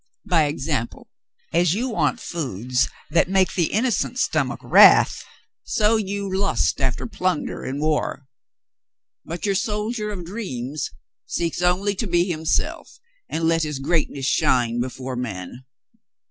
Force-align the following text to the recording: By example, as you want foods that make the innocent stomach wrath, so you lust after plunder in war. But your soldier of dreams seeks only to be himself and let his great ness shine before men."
By 0.27 0.45
example, 0.45 1.09
as 1.53 1.75
you 1.75 1.87
want 1.89 2.19
foods 2.19 2.89
that 3.11 3.29
make 3.29 3.53
the 3.53 3.65
innocent 3.71 4.17
stomach 4.17 4.59
wrath, 4.63 5.23
so 5.63 5.95
you 5.97 6.35
lust 6.35 6.81
after 6.81 7.05
plunder 7.05 7.63
in 7.63 7.79
war. 7.79 8.25
But 9.25 9.45
your 9.45 9.53
soldier 9.53 10.09
of 10.09 10.25
dreams 10.25 10.89
seeks 11.27 11.61
only 11.61 11.93
to 11.93 12.07
be 12.07 12.25
himself 12.25 12.97
and 13.29 13.43
let 13.43 13.61
his 13.61 13.77
great 13.77 14.09
ness 14.09 14.25
shine 14.25 14.79
before 14.79 15.15
men." 15.15 15.65